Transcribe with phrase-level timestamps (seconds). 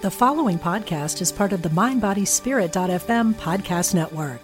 [0.00, 4.40] The following podcast is part of the MindBodySpirit.fm podcast network.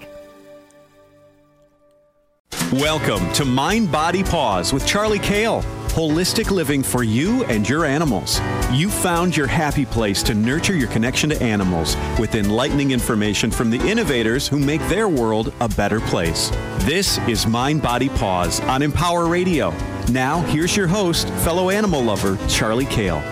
[2.73, 5.63] Welcome to Mind Body Paws with Charly Kayle.
[5.91, 8.41] Holistic living for you and your animals.
[8.73, 13.71] You found your happy place to nurture your connection to animals with enlightening information from
[13.71, 16.51] the innovators who make their world a better place.
[16.79, 19.73] This is Mind Body Paws on Empower Radio.
[20.11, 23.23] Now, here's your host, fellow animal lover, Charly Kayle.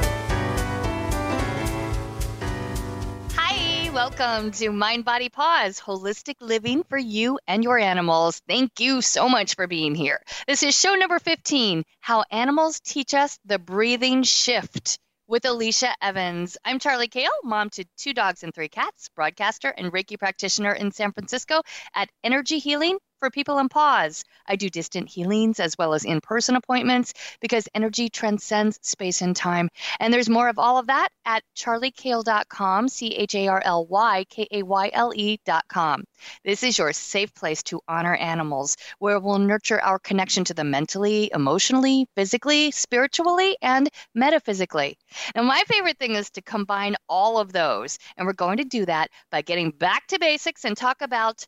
[4.19, 8.43] Welcome to Mind Body Paws Holistic Living for You and Your Animals.
[8.47, 10.21] Thank you so much for being here.
[10.47, 14.99] This is show number 15 How Animals Teach Us the Breathing Shift
[15.29, 16.59] with Allecia Evans.
[16.63, 20.93] I'm Charly Kayle, mom to two dogs and three cats, broadcaster and Reiki practitioner in
[20.93, 21.63] San Francisco
[21.95, 24.25] at Energy Healing for people in paws.
[24.49, 29.37] I do distant healings as well as in person appointments because energy transcends space and
[29.37, 29.69] time.
[30.01, 34.25] And there's more of all of that at charlykayle.com, C H A R L Y
[34.29, 36.03] K A Y L E.com.
[36.45, 40.73] This is your safe place to honor animals where we'll nurture our connection to them
[40.73, 44.99] mentally, emotionally, physically, spiritually, and metaphysically.
[45.37, 48.01] And my favorite thing is to combine all of those.
[48.17, 51.47] And we're going to do that by getting back to basics and talk about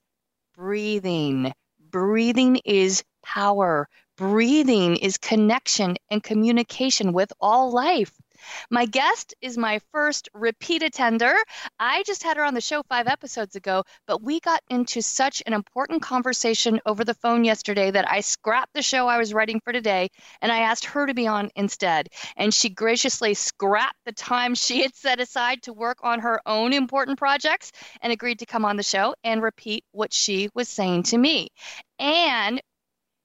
[0.54, 1.52] breathing.
[1.94, 3.88] Breathing is power.
[4.16, 8.10] Breathing is connection and communication with all life.
[8.70, 11.34] My guest is my first repeat attender.
[11.78, 15.42] I just had her on the show five episodes ago, but we got into such
[15.46, 19.60] an important conversation over the phone yesterday that I scrapped the show I was writing
[19.60, 20.08] for today
[20.40, 22.08] and I asked her to be on instead.
[22.36, 26.72] And she graciously scrapped the time she had set aside to work on her own
[26.72, 31.04] important projects and agreed to come on the show and repeat what she was saying
[31.04, 31.48] to me.
[31.98, 32.60] And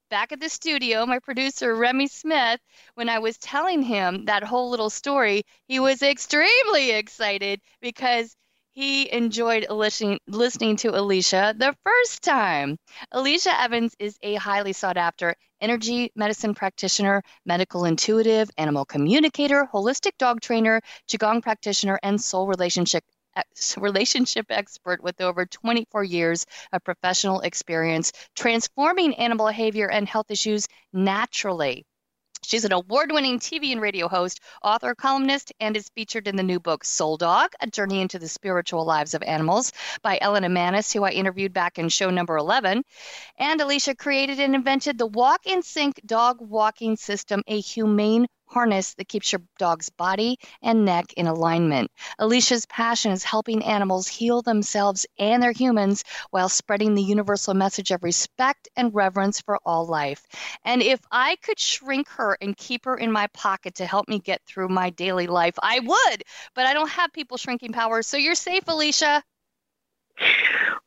[0.09, 2.59] back at the studio, my producer, Remy Smith,
[2.95, 8.35] when I was telling him that whole little story, he was extremely excited because
[8.71, 12.77] he enjoyed listening, listening to Allecia the first time.
[13.13, 20.17] Allecia Evans is a highly sought after energy medicine practitioner, medical intuitive, animal communicator, holistic
[20.17, 23.03] dog trainer, Qigong practitioner, and soul relationship
[23.77, 30.67] relationship expert with over 24 years of professional experience transforming animal behavior and health issues
[30.93, 31.85] naturally.
[32.43, 36.43] She's an award winning TV and radio host, author, columnist, and is featured in the
[36.43, 40.91] new book Soul Dog A Journey into the Spiritual Lives of Animals by Elena Mannes,
[40.93, 42.83] who I interviewed back in show number 11.
[43.37, 48.95] And Allecia created and invented the Walk in Sync dog walking system, a humane harness
[48.95, 51.92] that keeps your dog's body and neck in alignment.
[52.20, 57.92] Allecia's passion is helping animals heal themselves and their humans while spreading the universal message
[57.92, 60.26] of respect and reverence for all life.
[60.65, 64.20] And if I could shrink her and keep her in my pocket to help me
[64.20, 66.23] get through my daily life, I would.
[66.55, 69.21] But I don't have people shrinking powers, so you're safe, Allecia.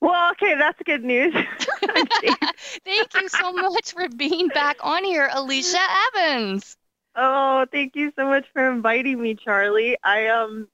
[0.00, 1.32] Well, okay, that's good news.
[2.84, 5.78] Thank you so much for being back on here, Allecia
[6.08, 6.76] Evans.
[7.14, 9.96] Oh, thank you so much for inviting me, Charly.
[10.02, 10.68] I um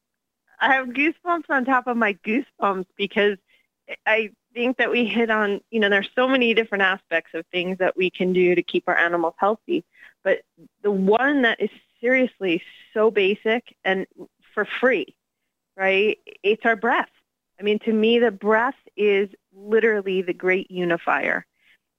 [0.61, 3.39] I have goosebumps on top of my goosebumps because
[4.07, 7.79] I think that we hit on, you know, there's so many different aspects of things
[7.79, 9.85] that we can do to keep our animals healthy.
[10.25, 10.41] But
[10.83, 12.63] the one that is seriously
[12.95, 14.07] so basic and
[14.55, 15.17] for free,
[15.77, 16.19] right?
[16.43, 17.11] It's our breath.
[17.61, 21.47] I mean, to me, the breath is literally the great unifier.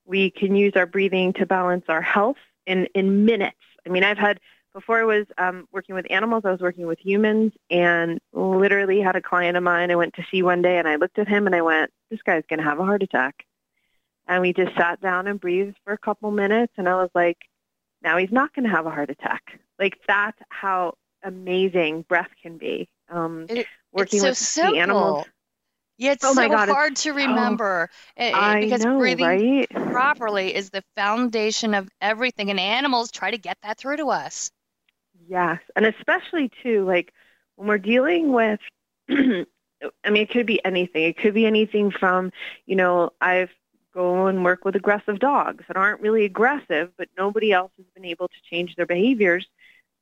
[0.05, 4.17] We can use our breathing to balance our health in, in minutes I mean, I've
[4.17, 4.39] had
[4.73, 9.15] before I was um, working with animals, I was working with humans, and literally had
[9.15, 11.47] a client of mine I went to see one day, and I looked at him
[11.47, 13.45] and I went, "This guy's going to have a heart attack."
[14.27, 17.37] And we just sat down and breathed for a couple minutes, and I was like,
[18.01, 22.57] "Now he's not going to have a heart attack." Like that's how amazing breath can
[22.57, 22.89] be.
[23.09, 24.73] Um, it, working with simple.
[24.73, 25.25] the animals.
[25.99, 29.69] Yeah, it's oh so God, hard to remember so, it, eh, because know, breathing right?
[29.91, 34.49] properly is the foundation of everything, and animals try to get that through to us.
[35.27, 37.13] Yes, and especially too, like
[37.57, 38.61] when we're dealing with,
[39.09, 39.45] I
[40.09, 41.03] mean, it could be anything.
[41.03, 42.31] It could be anything from,
[42.65, 43.51] you know, I've
[43.93, 48.05] go and work with aggressive dogs that aren't really aggressive, but nobody else has been
[48.05, 49.47] able to change their behaviors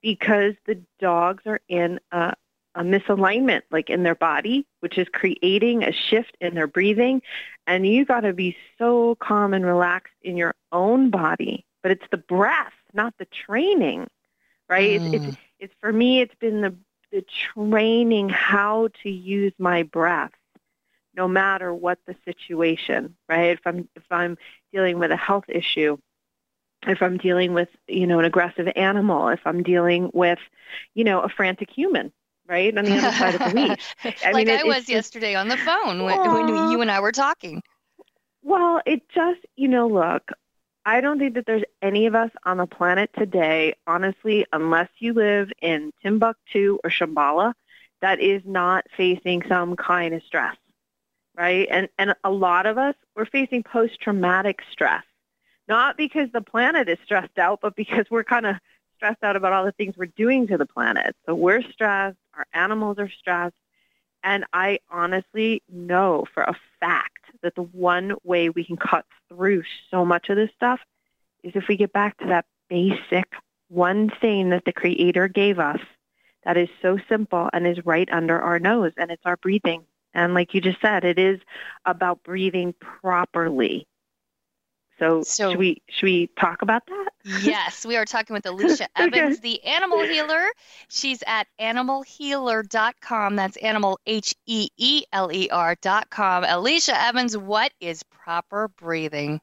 [0.02, 2.34] because the dogs are in a
[2.78, 7.22] a misalignment like in their body, which is creating a shift in their breathing.
[7.66, 11.66] And you got to be so calm and relaxed in your own body.
[11.82, 14.08] But it's the breath, not the training,
[14.70, 15.02] right?
[15.02, 15.14] Mm.
[15.14, 16.76] It's, it's, it's for me, it's been the,
[17.12, 20.32] the training how to use my breath
[21.16, 23.50] no matter what the situation, right?
[23.50, 24.38] If I'm, if I'm
[24.72, 25.98] dealing with a health issue,
[26.86, 30.38] if I'm dealing with, you know, an aggressive animal, if I'm dealing with,
[30.94, 32.12] you know, a frantic human,
[32.48, 32.78] right?
[32.78, 33.96] On the other side of the leash.
[34.26, 36.92] I like mean, it, I was just, yesterday on the phone when, when you and
[36.92, 37.62] I were talking.
[38.44, 40.32] Well, it just, you know, look,
[40.86, 45.14] I don't think that there's any of us on the planet today, honestly, unless you
[45.14, 47.54] live in Timbuktu or Shambhala,
[48.02, 50.56] that is not facing some kind of stress,
[51.36, 51.68] right?
[51.70, 55.04] And and a lot of us we're facing post-traumatic stress,
[55.68, 58.56] not because the planet is stressed out, but because we're kind of
[58.98, 61.16] stressed out about all the things we're doing to the planet.
[61.26, 63.56] So we're stressed, our animals are stressed,
[64.24, 67.14] and I honestly know for a fact
[67.44, 70.80] that the one way we can cut through so much of this stuff
[71.44, 73.34] is if we get back to that basic
[73.70, 75.80] one thing that the creator gave us
[76.44, 79.84] that is so simple and is right under our nose and it's our breathing.
[80.14, 81.40] And like you just said, it is
[81.86, 83.86] about breathing properly.
[85.00, 87.10] So, so should we should we talk about that?
[87.44, 89.42] yes, we are talking with Allecia Evans, okay.
[89.42, 90.48] the animal healer.
[90.90, 93.36] She's at animalheeler.com.
[93.36, 96.44] That's animal H E E L E R.com.
[96.44, 99.40] Allecia Evans, what is proper breathing?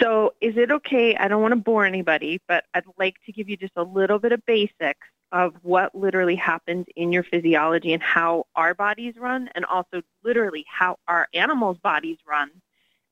[0.00, 1.16] So, is it okay?
[1.16, 4.18] I don't want to bore anybody, but I'd like to give you just a little
[4.18, 9.50] bit of basics of what literally happens in your physiology and how our bodies run,
[9.54, 12.50] and also literally how our animals' bodies run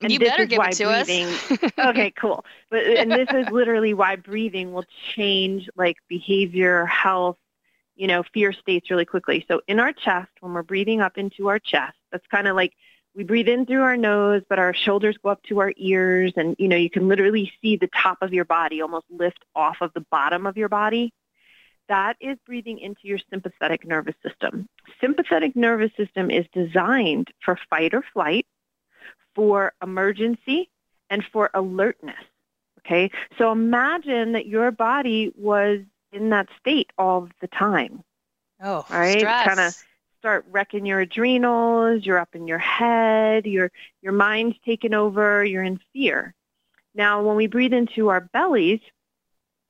[0.01, 1.73] and you better give it to breathing, us.
[1.79, 2.45] okay, cool.
[2.71, 7.39] But uh, and this is literally why breathing will change like behavior, health,
[7.97, 9.45] you know, fear states really quickly.
[9.49, 12.73] So in our chest, when we're breathing up into our chest, that's kind of like
[13.15, 16.57] we breathe in through our nose, but our shoulders go up to our ears, and
[16.59, 19.93] you know, you can literally see the top of your body almost lift off of
[19.95, 21.13] the bottom of your body.
[21.89, 24.69] That is breathing into your sympathetic nervous system.
[25.01, 28.47] Sympathetic nervous system is designed for fight or flight
[29.35, 30.71] for emergency
[31.11, 32.23] and for alertness.
[32.81, 35.81] Okay, so imagine that your body was
[36.13, 38.05] in that state all the time.
[38.63, 39.23] Oh, right.
[39.23, 39.75] Kind of
[40.19, 42.05] start wrecking your adrenals.
[42.07, 43.47] You're up in your head.
[43.47, 43.71] Your
[44.03, 45.45] your mind's taken over.
[45.45, 46.35] You're in fear.
[46.95, 48.81] Now, when we breathe into our bellies,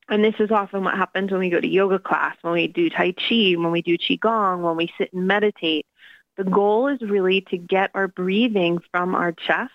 [0.09, 2.91] and this is often what happens when we go to yoga class, when we do
[2.91, 5.87] Tai Chi, when we do Qigong, when we sit and meditate,
[6.37, 9.73] the goal is really to get our breathing from our chest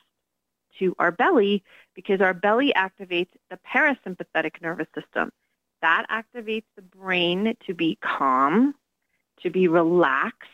[0.80, 1.64] to our belly
[1.96, 5.32] because our belly activates the parasympathetic nervous system.
[5.82, 8.76] That activates the brain to be calm,
[9.42, 10.50] to be relaxed,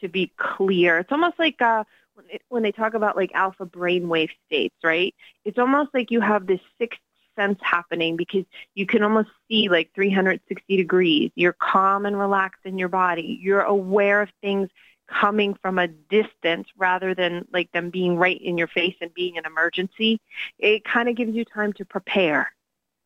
[0.00, 0.98] to be clear.
[0.98, 1.84] It's almost like uh,
[2.14, 5.14] when, it, when they talk about like alpha brainwave states, right?
[5.44, 7.00] It's almost like you have this sixth
[7.36, 11.30] sense happening because you can almost see like 360 degrees.
[11.34, 13.38] You're calm and relaxed in your body.
[13.42, 14.68] You're aware of things
[15.10, 19.36] coming from a distance rather than like them being right in your face and being
[19.36, 20.20] an emergency,
[20.58, 22.52] it kind of gives you time to prepare,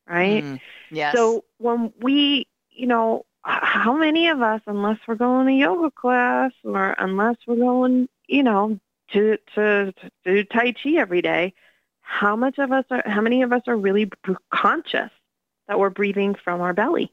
[0.08, 0.44] right?
[0.44, 0.60] Mm,
[0.90, 1.14] yes.
[1.16, 6.52] So when we, you know, how many of us, unless we're going to yoga class
[6.62, 8.78] or unless we're going, you know,
[9.12, 11.54] to to, to do Tai Chi every day,
[12.00, 14.10] how much of us are, how many of us are really
[14.50, 15.10] conscious
[15.68, 17.12] that we're breathing from our belly?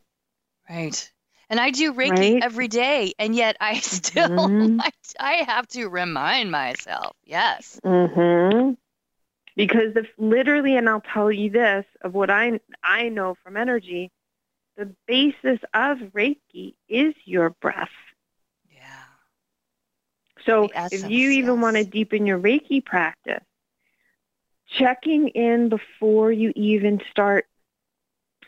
[0.69, 1.11] Right.
[1.51, 2.43] And I do Reiki right?
[2.43, 4.79] every day, and yet I still mm-hmm.
[4.79, 7.13] I, I, have to remind myself.
[7.25, 7.77] Yes.
[7.83, 8.77] Mhm.
[9.57, 14.11] Because if literally, and I'll tell you this of what I I know from energy,
[14.77, 17.89] the basis of Reiki is your breath.
[18.71, 19.03] Yeah.
[20.45, 21.61] So essence, if you even yes.
[21.61, 23.43] want to deepen your Reiki practice,
[24.69, 27.45] checking in before you even start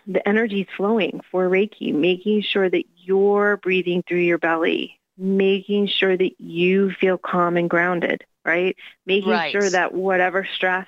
[0.08, 5.88] the energy is flowing for Reiki, making sure that you're breathing through your belly, making
[5.88, 8.76] sure that you feel calm and grounded, right?
[9.06, 9.52] Making right.
[9.52, 10.88] sure that whatever stress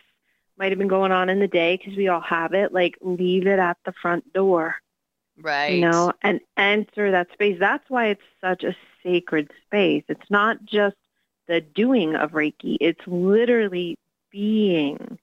[0.57, 3.47] might have been going on in the day, because we all have it, like leave
[3.47, 4.75] it at the front door.
[5.37, 5.73] Right.
[5.73, 7.57] You know, and enter that space.
[7.59, 10.03] That's why it's such a sacred space.
[10.07, 10.95] It's not just
[11.47, 12.77] the doing of Reiki.
[12.79, 13.97] It's literally
[14.31, 15.19] being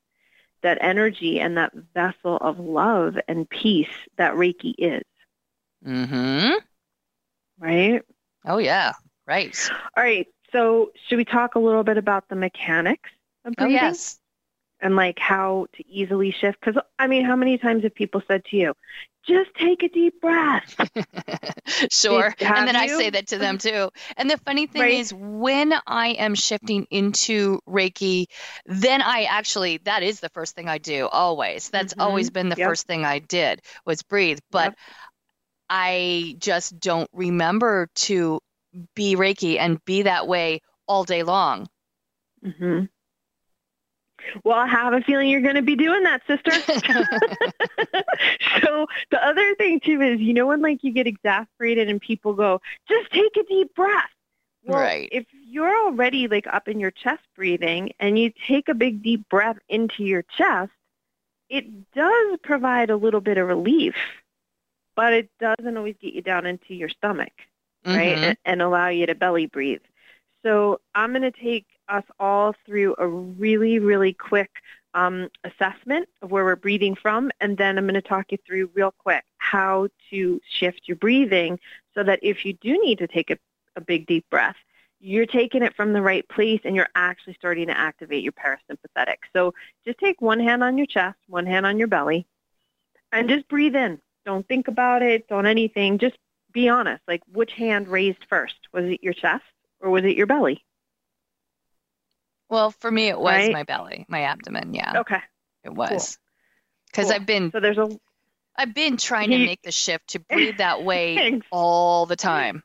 [0.62, 5.02] that energy and that vessel of love and peace that Reiki is.
[5.86, 6.54] Mm-hmm.
[7.58, 8.02] Right?
[8.46, 8.92] Oh yeah.
[9.26, 9.56] Right.
[9.96, 10.26] All right.
[10.52, 13.10] So should we talk a little bit about the mechanics
[13.44, 13.76] of breathing?
[13.76, 14.18] Oh yes.
[14.80, 16.58] And like how to easily shift?
[16.60, 18.74] Because I mean, how many times have people said to you,
[19.26, 20.74] just take a deep breath.
[21.90, 22.34] sure.
[22.40, 22.80] and then you?
[22.80, 23.90] I say that to them too.
[24.16, 24.94] And the funny thing right.
[24.94, 28.26] is when I am shifting into Reiki,
[28.66, 31.70] then I actually that is the first thing I do always.
[31.70, 32.02] That's mm-hmm.
[32.02, 32.68] always been the yep.
[32.68, 34.38] first thing I did was breathe.
[34.50, 34.78] But yep.
[35.70, 38.40] I just don't remember to
[38.94, 41.68] be Reiki and be that way all day long.
[42.44, 42.88] Mhm.
[44.44, 46.64] Well, I have a feeling you're going to be doing that, sister.
[48.62, 52.34] so the other thing too is, you know, when like you get exasperated and people
[52.34, 54.10] go, just take a deep breath.
[54.64, 55.08] Well, Right.
[55.10, 59.28] if you're already like up in your chest breathing and you take a big deep
[59.28, 60.72] breath into your chest,
[61.48, 63.94] it does provide a little bit of relief,
[64.96, 67.32] but it doesn't always get you down into your stomach
[67.92, 68.18] right?
[68.18, 68.22] Mhm.
[68.22, 69.80] And, and allow you to belly breathe.
[70.42, 74.50] So I'm going to take us all through a really, really quick
[74.94, 78.70] um, assessment of where we're breathing from, and then I'm going to talk you through
[78.74, 81.58] real quick how to shift your breathing
[81.94, 83.38] so that if you do need to take a,
[83.76, 84.56] a big, deep breath,
[85.00, 89.16] you're taking it from the right place and you're actually starting to activate your parasympathetic.
[89.34, 89.52] So
[89.84, 92.26] just take one hand on your chest, one hand on your belly,
[93.10, 94.00] and just breathe in.
[94.24, 95.26] Don't think about it.
[95.28, 95.98] Don't anything.
[95.98, 96.16] Just
[96.52, 97.02] be honest.
[97.08, 98.54] Like, which hand raised first?
[98.72, 99.44] Was it your chest
[99.80, 100.64] or was it your belly?
[102.52, 103.50] Well, for me, it was Right?
[103.50, 104.74] my belly, my abdomen.
[104.74, 105.20] Yeah, Okay.
[105.64, 106.18] it was.
[106.86, 107.10] Because Cool.
[107.10, 107.98] I've been So there's a
[108.56, 112.62] I've been trying to make the shift to breathe that way all the time.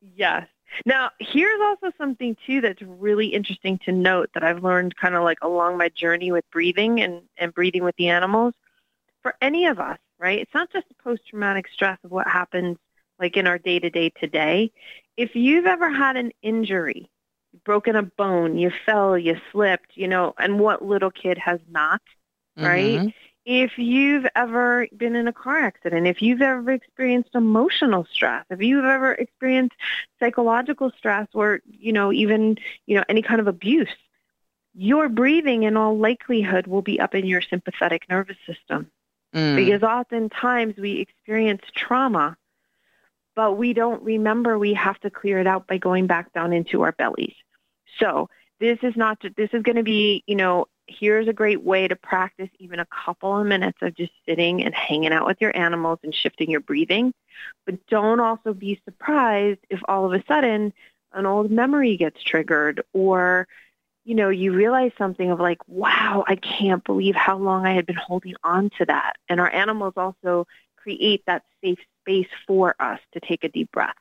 [0.00, 0.46] yes.
[0.86, 5.22] Now, here's also something too that's really interesting to note that I've learned kind of
[5.22, 8.54] like along my journey with breathing and, and breathing with the animals.
[9.22, 10.40] For any of us, right?
[10.40, 12.78] It's not just the post-traumatic stress of what happens
[13.18, 14.72] like in our day-to-day today.
[15.16, 17.10] If you've ever had an injury,
[17.64, 22.02] broken a bone, you fell, you slipped, you know, and what little kid has not?
[22.60, 23.04] Right?
[23.04, 23.12] Mhm.
[23.46, 28.62] if you've ever been in a car accident, if you've ever experienced emotional stress, if
[28.62, 29.74] you've ever experienced
[30.18, 32.56] psychological stress or, you know, even,
[32.86, 33.94] you know, any kind of abuse,
[34.74, 38.90] your breathing in all likelihood will be up in your sympathetic nervous system
[39.34, 39.56] Mm.
[39.56, 42.36] because oftentimes we experience trauma,
[43.36, 46.82] but we don't remember we have to clear it out by going back down into
[46.82, 47.34] our bellies.
[47.98, 48.28] So
[48.60, 51.96] this is not, this is going to be, you know, here's a great way to
[51.96, 55.98] practice even a couple of minutes of just sitting and hanging out with your animals
[56.02, 57.12] and shifting your breathing.
[57.66, 60.72] But don't also be surprised if all of a sudden
[61.12, 63.46] an old memory gets triggered or
[64.04, 67.86] you know, you realize something of like, wow, I can't believe how long I had
[67.86, 69.14] been holding on to that.
[69.28, 73.94] And our animals also create that safe space for us to take a deep breath.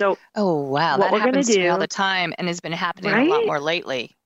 [0.00, 3.12] So Oh wow, What that happens to me all the time and has been happening
[3.12, 4.16] a lot more lately.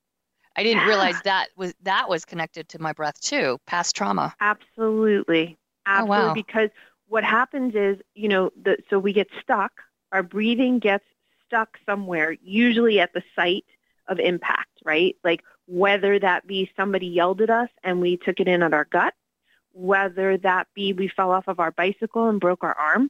[0.55, 0.87] I didn't Yeah.
[0.87, 4.35] realize that was that was connected to my breath too, past trauma.
[4.39, 5.57] Absolutely.
[5.95, 6.17] Oh, wow.
[6.17, 6.41] Absolutely.
[6.41, 6.69] Because
[7.07, 9.71] what happens is, you know, the, so we get stuck.
[10.11, 11.05] Our breathing gets
[11.45, 13.65] stuck somewhere, usually at the site
[14.07, 15.15] of impact, right?
[15.23, 18.85] Like whether that be somebody yelled at us and we took it in at our
[18.85, 19.13] gut,
[19.73, 23.09] whether that be we fell off of our bicycle and broke our arm.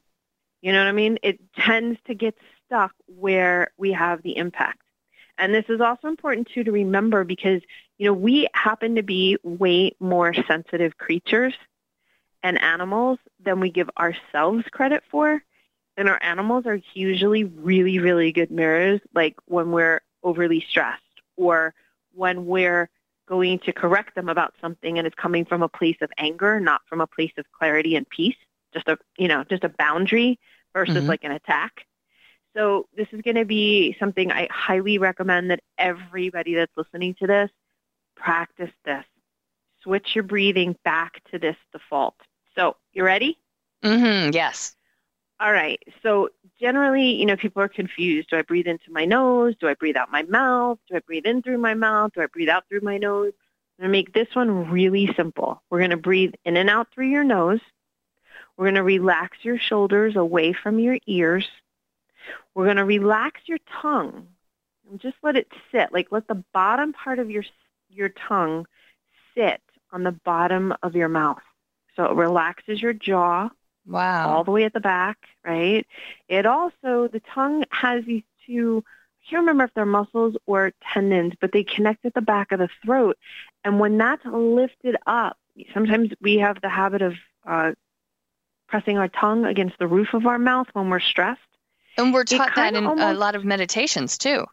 [0.62, 1.18] You know what I mean?
[1.22, 4.80] It tends to get stuck where we have the impact.
[5.38, 7.60] And this is also important too to remember because,
[7.98, 11.54] you know, we happen to be way more sensitive creatures
[12.42, 15.42] and animals than we give ourselves credit for.
[15.98, 21.02] And our animals are usually really, really good mirrors, like when we're overly stressed
[21.36, 21.74] or
[22.12, 22.88] when we're
[23.26, 26.82] going to correct them about something and it's coming from a place of anger, not
[26.88, 28.36] from a place of clarity and peace,
[28.76, 30.38] just a, you know, just a boundary
[30.74, 31.08] versus Mhm.
[31.08, 31.86] like an attack.
[32.54, 37.26] So this is going to be something I highly recommend that everybody that's listening to
[37.26, 37.50] this
[38.16, 39.04] practice this.
[39.82, 42.16] Switch your breathing back to this default.
[42.54, 43.38] So you ready?
[43.82, 44.34] Mhm.
[44.34, 44.74] Yes.
[45.38, 45.82] All right.
[46.02, 48.30] So generally, you know, people are confused.
[48.30, 49.54] Do I breathe into my nose?
[49.60, 50.78] Do I breathe out my mouth?
[50.88, 52.12] Do I breathe in through my mouth?
[52.14, 53.32] Do I breathe out through my nose?
[53.78, 55.62] I'm going to make this one really simple.
[55.68, 57.60] We're going to breathe in and out through your nose.
[58.56, 61.46] We're going to relax your shoulders away from your ears.
[62.54, 64.28] We're going to relax your tongue
[64.90, 65.92] and just let it sit.
[65.92, 67.44] Like let the bottom part of your
[67.90, 68.66] your tongue
[69.34, 69.60] sit
[69.92, 71.42] on the bottom of your mouth.
[71.96, 73.48] So it relaxes your jaw
[73.86, 74.28] Wow.
[74.28, 75.86] all the way at the back, right?
[76.28, 81.34] It also, the tongue has these two, I can't remember if they're muscles or tendons,
[81.40, 83.16] but they connect at the back of the throat.
[83.64, 85.38] And when that's lifted up,
[85.72, 87.14] sometimes we have the habit of
[87.46, 87.72] uh,
[88.68, 91.40] pressing our tongue against the roof of our mouth when we're stressed.
[91.98, 94.44] and we're taught that in a lot of meditations too.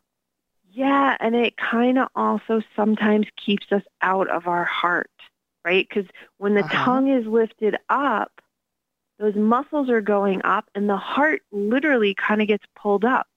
[0.71, 5.11] Yeah, and it kind of also sometimes keeps us out of our heart,
[5.65, 5.87] right?
[5.87, 6.85] Because when the Uh-huh.
[6.85, 8.31] tongue is lifted up,
[9.19, 13.27] those muscles are going up and the heart literally kind of gets pulled up.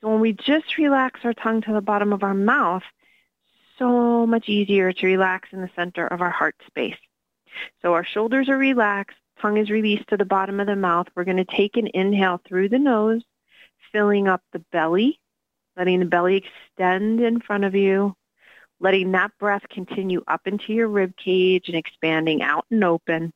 [0.00, 2.84] So when we just relax our tongue to the bottom of our mouth,
[3.78, 6.96] so much easier to relax in the center of our heart space.
[7.82, 11.08] So our shoulders are relaxed, tongue is released to the bottom of the mouth.
[11.14, 13.22] We're going to take an inhale through the nose,
[13.92, 15.20] filling up the belly,
[15.76, 18.14] letting the belly extend in front of you.
[18.80, 23.32] letting that breath continue up into your rib cage and expanding out and open,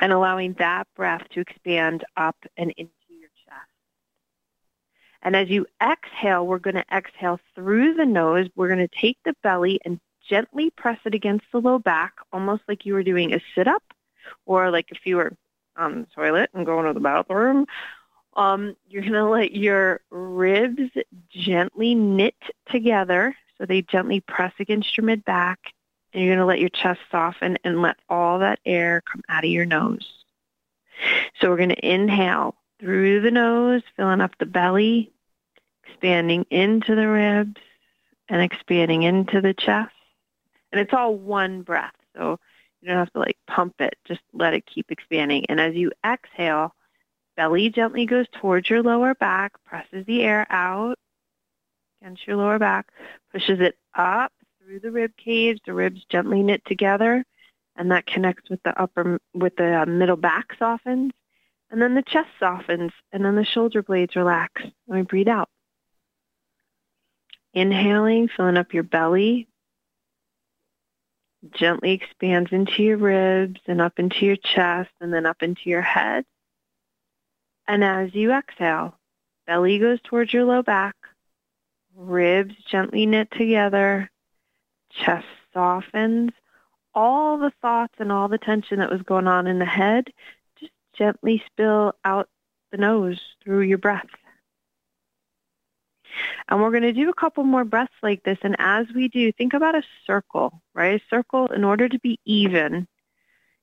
[0.00, 3.70] and allowing that breath to expand up and into your chest.
[5.22, 8.48] And as you exhale, we're going to exhale through the nose.
[8.56, 12.62] We're going to take the belly and gently press it against the low back, almost
[12.68, 13.82] like you were doing a sit-up,
[14.46, 15.32] or like if you were
[15.76, 17.66] on the toilet and going to the bathroom.
[18.34, 20.90] Um, you're going to let your ribs
[21.30, 22.36] gently knit
[22.70, 25.58] together so they gently press against your mid back.
[26.12, 29.44] And you're going to let your chest soften and let all that air come out
[29.44, 30.08] of your nose.
[31.40, 35.12] So we're going to inhale through the nose, filling up the belly,
[35.86, 37.60] expanding into the ribs
[38.28, 39.92] and expanding into the chest.
[40.72, 41.94] And it's all one breath.
[42.16, 42.38] So
[42.80, 43.94] you don't have to like pump it.
[44.06, 45.44] Just let it keep expanding.
[45.48, 46.74] And as you exhale,
[47.36, 50.96] belly gently goes towards your lower back, presses the air out
[52.00, 52.88] against your lower back,
[53.32, 55.60] pushes it up through the rib cage.
[55.64, 57.24] The ribs gently knit together,
[57.76, 61.12] and that connects with the upper, with the uh, middle back softens.
[61.70, 64.62] And then the chest softens, and then the shoulder blades relax.
[64.88, 65.48] Let me breathe out.
[67.52, 69.46] Inhaling, filling up your belly,
[71.52, 75.82] gently expands into your ribs and up into your chest and then up into your
[75.82, 76.24] head.
[77.66, 78.98] And as you exhale,
[79.46, 80.96] belly goes towards your low back,
[81.94, 84.10] ribs gently knit together,
[84.90, 86.30] chest softens.
[86.92, 90.08] All the thoughts and all the tension that was going on in the head
[90.58, 92.28] just gently spill out
[92.72, 94.08] the nose through your breath.
[96.48, 98.38] And we're going to do a couple more breaths like this.
[98.42, 101.00] And as we do, think about a circle, right?
[101.00, 102.86] A circle, in order to be even,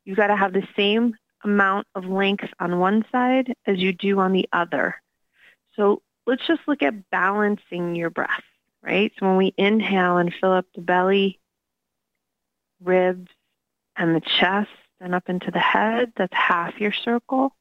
[0.05, 4.19] you've got to have the same amount of length on one side as you do
[4.19, 4.95] on the other.
[5.75, 8.43] So let's just look at balancing your breath,
[8.81, 9.11] right?
[9.19, 11.39] So when we inhale and fill up the belly,
[12.83, 13.29] ribs,
[13.95, 17.53] and the chest, and up into the head, that's half your circle.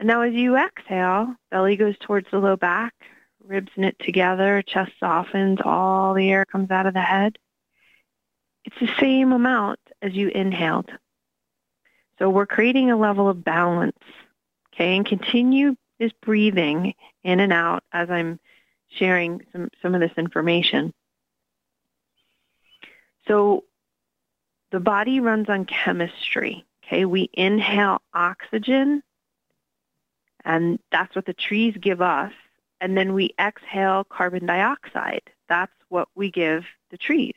[0.00, 2.94] And now as you exhale, belly goes towards the low back,
[3.44, 7.38] ribs knit together, chest softens, all the air comes out of the head.
[8.64, 10.90] It's the same amount as you inhaled.
[12.18, 13.98] So we're creating a level of balance.
[14.72, 18.40] Okay, and continue this breathing in and out as I'm
[18.88, 20.94] sharing some, some of this information.
[23.28, 23.64] So
[24.72, 26.64] the body runs on chemistry.
[26.86, 29.02] Okay, we inhale oxygen
[30.44, 32.32] and that's what the trees give us.
[32.80, 35.22] And then we exhale carbon dioxide.
[35.48, 37.34] That's what we give the trees.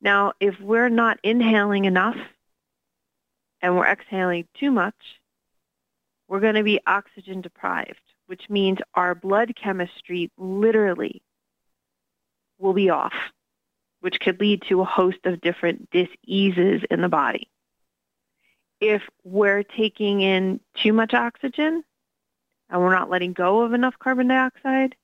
[0.00, 2.16] Now, if we're not inhaling enough
[3.62, 4.94] and we're exhaling too much,
[6.28, 11.22] we're going to be oxygen deprived, which means our blood chemistry literally
[12.58, 13.14] will be off,
[14.00, 17.48] which could lead to a host of different diseases in the body
[18.80, 21.82] if we're taking in too much oxygen
[22.68, 24.94] and we're not letting go of enough carbon dioxide,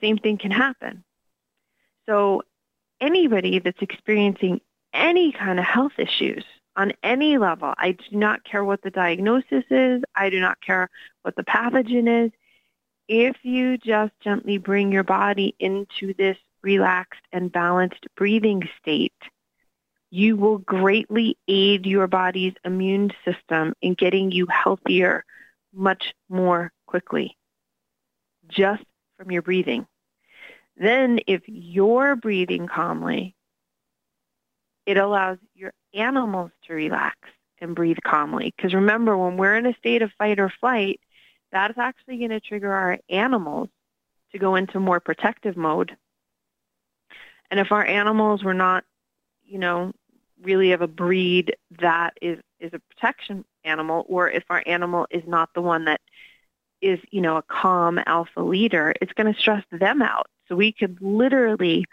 [0.00, 1.04] same thing can happen.
[2.06, 2.42] So
[3.00, 4.60] anybody that's experiencing
[4.92, 6.44] any kind of health issues
[6.76, 10.88] on any level, I do not care what the diagnosis is, I do not care
[11.22, 12.32] what the pathogen is,
[13.08, 19.12] if you just gently bring your body into this relaxed and balanced breathing state,
[20.14, 25.24] you will greatly aid your body's immune system in getting you healthier
[25.72, 27.38] much more quickly
[28.46, 28.84] just
[29.16, 29.86] from your breathing.
[30.76, 33.34] Then if you're breathing calmly,
[34.84, 37.16] it allows your animals to relax
[37.62, 38.52] and breathe calmly.
[38.54, 41.00] Because remember, when we're in a state of fight or flight,
[41.52, 43.70] that is actually going to trigger our animals
[44.32, 45.96] to go into more protective mode.
[47.50, 48.84] And if our animals were not,
[49.46, 49.92] you know,
[50.42, 55.22] really of a breed that is is a protection animal or if our animal is
[55.26, 56.00] not the one that
[56.80, 60.26] is you know a calm alpha leader it's going to stress them out.
[60.48, 61.84] So we could literally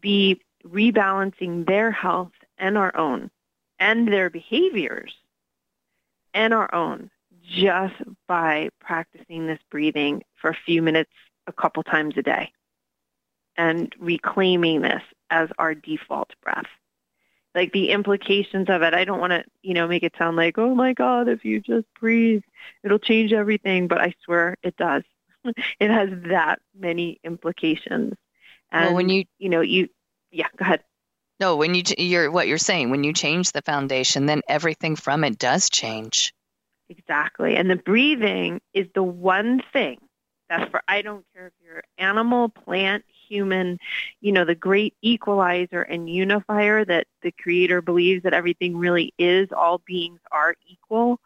[0.00, 3.30] be rebalancing their health and our own
[3.78, 5.14] and their behaviors
[6.34, 7.10] and our own
[7.42, 7.94] just
[8.28, 11.12] by practicing this breathing for a few minutes
[11.46, 12.52] a couple times a day
[13.56, 16.66] and reclaiming this as our default breath
[17.54, 18.94] like the implications of it.
[18.94, 21.60] I don't want to, you know, make it sound like, oh my God, if you
[21.60, 22.42] just breathe,
[22.84, 23.88] it'll change everything.
[23.88, 25.02] But I swear it does.
[25.44, 28.14] it has that many implications.
[28.70, 29.88] And well, when you, you know, you,
[30.30, 30.82] yeah, go ahead.
[31.40, 35.24] No, when you, you're what you're saying, when you change the foundation, then everything from
[35.24, 36.34] it does change.
[36.90, 37.56] Exactly.
[37.56, 39.98] And the breathing is the one thing
[40.48, 43.78] that's for, I don't care if you're animal, plant, human,
[44.20, 49.48] you know, the great equalizer and unifier that the creator believes that everything really is,
[49.56, 51.20] all beings are equal.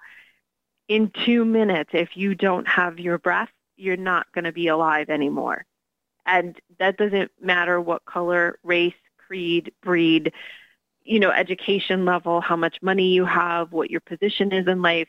[0.86, 5.08] In two minutes, if you don't have your breath, you're not going to be alive
[5.08, 5.64] anymore.
[6.26, 8.94] And that doesn't matter what color, race,
[9.26, 10.32] creed, breed,
[11.02, 15.08] you know, education level, how much money you have, what your position is in life.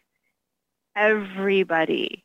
[0.95, 2.23] Everybody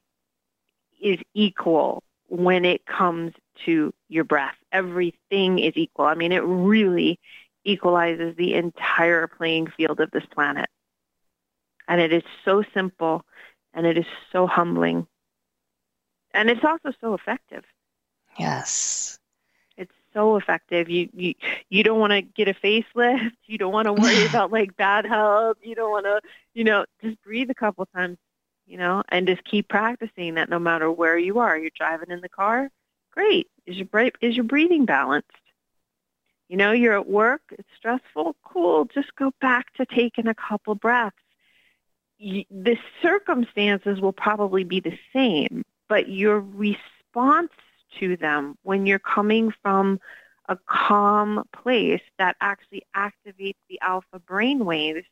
[1.00, 3.33] is equal when it comes
[3.66, 4.57] to your breath.
[4.73, 6.07] Everything is equal.
[6.07, 7.18] I mean, it really
[7.64, 10.68] equalizes the entire playing field of this planet.
[11.88, 13.25] And it is so simple
[13.75, 15.07] and it is so humbling.
[16.33, 17.64] And it's also so effective.
[18.38, 19.18] Yes.
[19.77, 20.88] It's so effective.
[20.88, 21.35] You you
[21.68, 23.33] you don't want to get a facelift.
[23.46, 25.59] You don't want to worry about like bad health.
[25.62, 26.20] You don't want to,
[26.55, 28.18] you know, just breathe a couple times
[28.66, 31.59] you know, and just keep practicing that no matter where you are.
[31.59, 32.70] You're driving in the car,
[33.11, 33.49] great.
[33.66, 33.88] Is your
[34.20, 35.29] is your breathing balanced?
[36.49, 38.87] You know, you're at work, it's stressful, cool.
[38.87, 41.16] Just go back to taking a couple breaths.
[42.18, 47.53] the circumstances will probably be the same, but your response
[47.99, 50.01] to them when you're coming from
[50.49, 55.07] a calm place that actually activates the alpha brain waves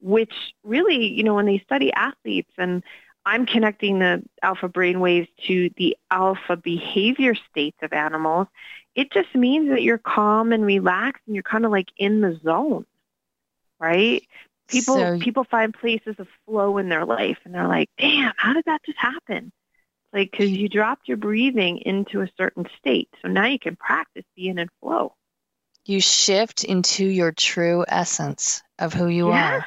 [0.00, 2.82] which really, you know, when they study athletes and
[3.28, 8.46] I'm connecting the alpha brain waves to the alpha behavior states of animals,
[8.94, 12.40] it just means that you're calm and relaxed and you're kind of like in the
[12.42, 12.86] zone,
[13.78, 14.22] right?
[14.68, 18.54] People so, people find places of flow in their life and they're like, "Damn, how
[18.54, 19.52] did that just happen?"
[20.14, 23.10] Like cuz you dropped your breathing into a certain state.
[23.20, 25.14] So now you can practice being in flow.
[25.84, 29.66] You shift into your true essence of who you are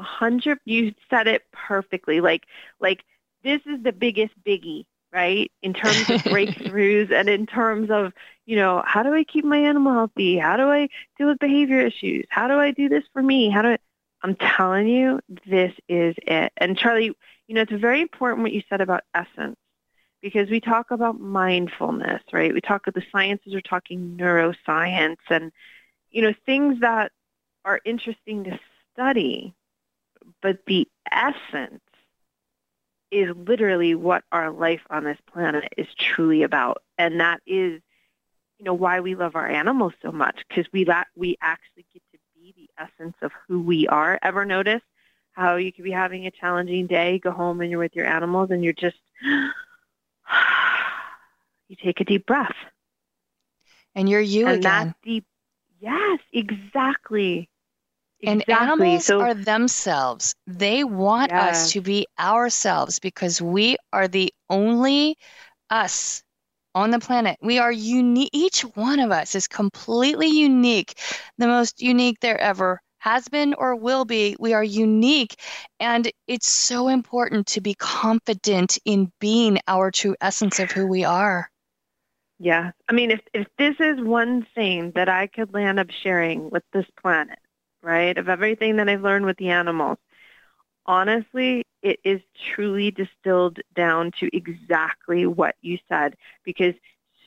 [0.00, 2.20] a hundred you said it perfectly.
[2.20, 2.44] Like
[2.80, 3.04] like
[3.44, 5.52] this is the biggest biggie right?
[5.62, 8.12] In terms of breakthroughs and in terms of
[8.46, 10.38] you know how do i keep my animal healthy?
[10.38, 12.26] How do i deal with behavior issues?
[12.30, 13.50] How do i do this for me?
[13.50, 13.78] How do i
[14.22, 16.52] i'm telling you this is it.
[16.58, 17.12] And Charly
[17.48, 19.56] you know it's very important what you said about essence
[20.22, 22.54] because we talk about mindfulness right?
[22.54, 25.52] We talk of the sciences are talking neuroscience and
[26.10, 27.12] you know things that
[27.64, 28.58] are interesting to
[28.92, 29.54] study
[30.42, 31.80] but the essence
[33.10, 36.82] is literally what our life on this planet is truly about.
[36.98, 37.80] And that is,
[38.58, 42.02] you know, why we love our animals so much because we la- we actually get
[42.12, 44.18] to be the essence of who we are.
[44.22, 44.82] Ever notice
[45.32, 48.50] how you could be having a challenging day, go home and you're with your animals
[48.50, 48.96] and you're just
[51.68, 52.54] you take a deep breath.
[53.94, 54.88] And you're you and again.
[54.88, 55.24] That deep
[55.80, 57.48] Yes, exactly.
[58.22, 60.34] And animals so, are themselves.
[60.46, 61.46] They want yeah.
[61.46, 65.16] us to be ourselves because we are the only
[65.70, 66.22] us
[66.74, 67.38] on the planet.
[67.42, 68.30] We are unique.
[68.32, 70.94] Each one of us is completely unique,
[71.38, 74.36] the most unique there ever has been or will be.
[74.38, 75.34] We are unique.
[75.80, 81.04] And it's so important to be confident in being our true essence of who we
[81.04, 81.50] are.
[82.38, 82.70] Yeah.
[82.88, 86.62] I mean, if, if this is one thing that I could land up sharing with
[86.72, 87.38] this planet,
[87.82, 89.98] right, of everything that I've learned with the animals,
[90.86, 92.20] honestly, it is
[92.54, 96.14] truly distilled down to exactly what you said
[96.44, 96.74] because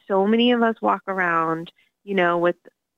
[0.07, 1.71] so many of us walk around,
[2.03, 2.57] you know, with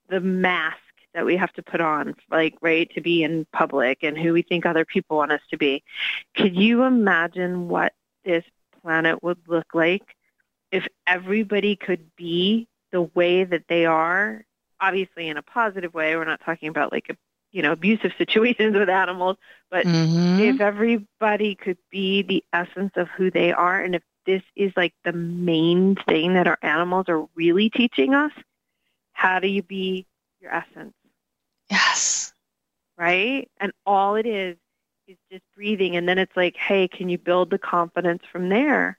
[0.10, 0.78] the mask
[1.14, 4.42] that we have to put on, like, right, to be in public and who we
[4.42, 5.84] think other people want us to be.
[6.36, 7.94] Could you imagine what
[8.26, 8.44] this
[8.82, 10.04] planet would look like
[10.72, 14.44] if everybody could be the way that they are?
[14.82, 16.16] Obviously, in a positive way.
[16.18, 17.16] We're not talking about like a
[17.56, 19.38] you know abusive situations with animals
[19.72, 20.40] but mm-hmm.
[20.40, 24.94] if everybody could be the essence of who they are and if this is like
[25.04, 28.32] the main thing that our animals are really teaching us
[29.14, 30.06] how do you be
[30.42, 30.94] your essence?
[31.70, 32.34] Yes.
[32.98, 33.50] Right?
[33.60, 34.58] And all it is
[35.08, 38.98] is just breathing and then it's like hey can you build the confidence from there?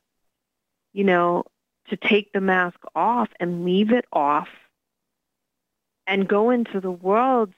[0.93, 1.45] You know
[1.89, 4.49] to take the mask off and leave it off
[6.07, 7.53] and go into the world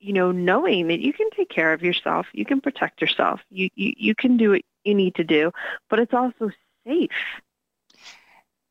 [0.00, 3.68] you know, knowing that you can take care of yourself, you can protect yourself, you,
[3.74, 5.50] you, you can do what you need to do,
[5.90, 6.50] but it's also
[6.86, 7.10] safe.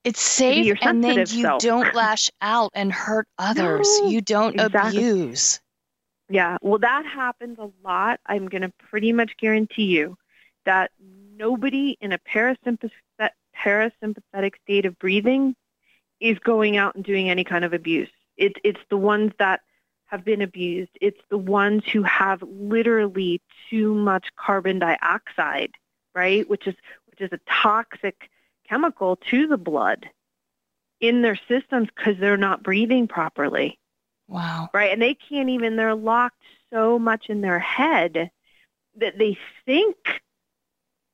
[0.03, 1.61] It's safe, and then you self.
[1.61, 3.87] don't lash out and hurt others.
[4.01, 4.99] No, you don't exactly.
[4.99, 5.59] abuse.
[6.29, 8.19] Yeah, well, that happens a lot.
[8.25, 10.17] I'm going to pretty much guarantee you
[10.65, 10.91] that
[11.37, 12.89] nobody in a parasympathetic,
[13.55, 15.55] parasympathetic state of breathing
[16.19, 18.09] is going out and doing any kind of abuse.
[18.37, 19.61] It, it's the ones that
[20.07, 20.91] have been abused.
[21.01, 25.71] It's the ones who have literally too much carbon dioxide,
[26.15, 26.49] right?
[26.49, 26.75] Which is
[27.09, 28.29] which is a toxic
[28.69, 30.09] chemical to the blood.
[30.99, 33.79] in their systems because they're not breathing properly.
[34.27, 34.69] Wow.
[34.73, 34.91] Right.
[34.91, 36.41] And they can't even, they're locked
[36.71, 38.29] so much in their head
[38.97, 39.95] that they think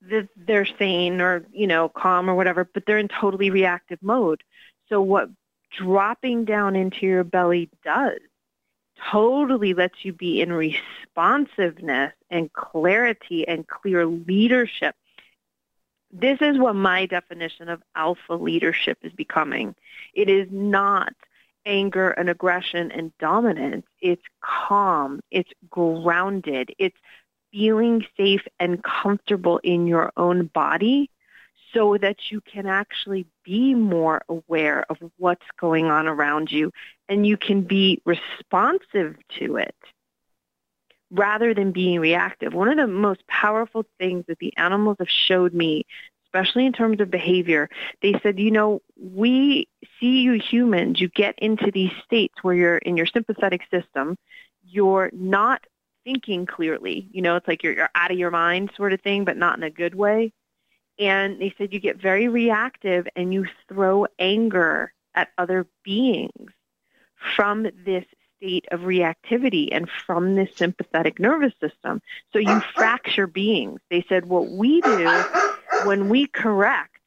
[0.10, 4.44] that they're sane or, you know, calm or whatever, but they're in totally reactive mode.
[4.90, 5.30] So what
[5.72, 8.20] dropping down into your belly does
[9.12, 14.96] totally lets you be in responsiveness and clarity and clear leadership.
[16.12, 19.76] This is what my definition of alpha leadership is becoming.
[20.14, 21.14] It is not
[21.66, 23.86] anger and aggression and dominance.
[24.02, 25.22] It's calm.
[25.32, 26.74] It's grounded.
[26.78, 26.98] It's
[27.52, 31.10] feeling safe and comfortable in your own body
[31.74, 36.72] so that you can actually be more aware of what's going on around you
[37.14, 39.76] and you can be responsive to it
[41.12, 42.56] rather than being reactive.
[42.56, 45.86] One of the most powerful things that the animals have showed me,
[46.26, 47.70] especially in terms of behavior,
[48.02, 49.68] they said, you know, we
[50.00, 54.18] see you humans, you get into these states where you're in your sympathetic system,
[54.66, 55.64] you're not
[56.04, 57.08] thinking clearly.
[57.12, 59.56] You know, it's like you're, you're out of your mind sort of thing, but not
[59.56, 60.34] in a good way.
[60.98, 66.50] And they said you get very reactive and you throw anger at other beings
[67.36, 68.06] from this
[68.38, 72.02] state of reactivity and from this sympathetic nervous system.
[72.32, 73.80] So you fracture beings.
[73.90, 75.24] They said what we do
[75.86, 76.98] when we correct,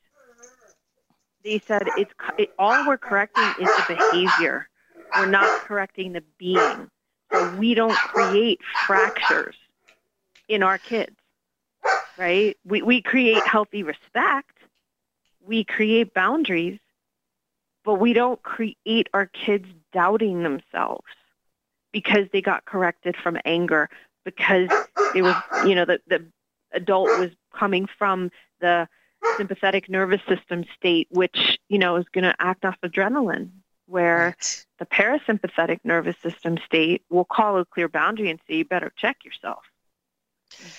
[1.44, 4.68] they said it's it, all we're correcting is the behavior.
[5.16, 6.90] We're not correcting the being.
[7.32, 9.56] So we don't create fractures
[10.48, 11.16] in our kids
[12.16, 12.56] right?
[12.64, 14.56] We, we create healthy respect.
[15.46, 16.78] We create boundaries,
[17.84, 19.66] but we don't create our kids
[19.96, 21.06] doubting themselves
[21.90, 23.88] because they got corrected from anger,
[24.26, 24.68] because
[25.14, 26.22] they was, you know, the, the
[26.72, 28.30] adult was coming from
[28.60, 28.86] the
[29.38, 33.48] sympathetic nervous system state, which, you know, is going to act off adrenaline,
[33.86, 34.66] where right.
[34.78, 39.24] the parasympathetic nervous system state will call a clear boundary and say, you better check
[39.24, 39.62] yourself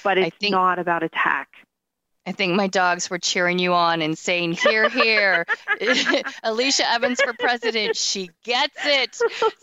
[0.03, 1.49] but it's think, not about attack.
[2.27, 5.45] I think my dogs were cheering you on and saying, "Here, here,
[6.43, 7.95] Allecia Evans for president.
[7.95, 9.17] She gets it."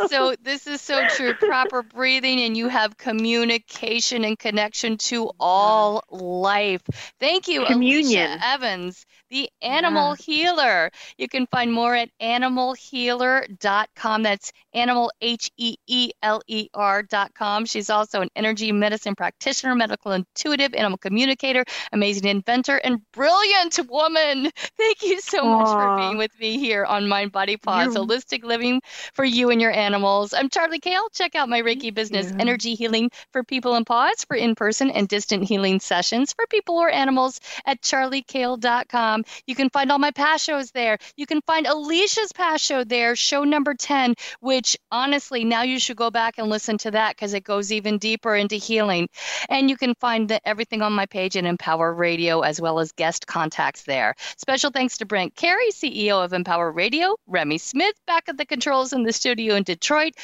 [0.08, 1.34] So this is so true.
[1.34, 6.80] Proper breathing, and you have communication and connection to all life.
[7.20, 8.30] Thank you, Communion.
[8.30, 10.24] Allecia Evans the Animal yeah.
[10.24, 10.90] Heeler.
[11.18, 14.22] You can find more at animalheeler.com.
[14.22, 17.66] That's animal, H E E L E R.com.
[17.66, 24.52] She's also an energy medicine practitioner, medical intuitive, animal communicator, amazing inventor, and brilliant woman.
[24.76, 25.58] Thank you so Aww.
[25.58, 28.04] much for being with me here on Mind Body Paws, You're...
[28.04, 28.82] Holistic Living
[29.14, 30.32] for You and Your Animals.
[30.32, 31.08] I'm Charly Kayle.
[31.12, 32.36] Check out my Reiki business, yeah.
[32.38, 36.76] Energy Healing for People and Paws, for in person and distant healing sessions for people
[36.76, 39.23] or animals at charlykayle.com.
[39.46, 40.98] You can find all my past shows there.
[41.16, 45.96] You can find Allecia's past show there, show number 10, which honestly, now you should
[45.96, 49.08] go back and listen to that because it goes even deeper into healing.
[49.48, 52.92] And you can find the, everything on my page at Empower Radio as well as
[52.92, 54.14] guest contacts there.
[54.36, 58.92] Special thanks to Brent Carey, CEO of Empower Radio, Remy Smith back at the controls
[58.92, 60.14] in the studio in Detroit,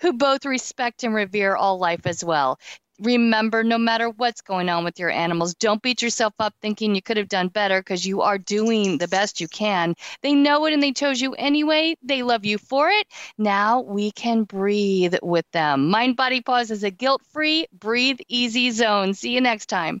[0.00, 2.58] who both respect and revere all life as well
[3.00, 5.54] remember no matter what's going on with your animals.
[5.54, 9.08] Don't beat yourself up thinking you could have done better because you are doing the
[9.08, 9.94] best you can.
[10.22, 11.96] They know it and they chose you anyway.
[12.02, 13.06] They love you for it.
[13.38, 15.88] Now we can breathe with them.
[15.90, 19.14] Mind Body Paws is a guilt-free breathe easy zone.
[19.14, 20.00] See you next time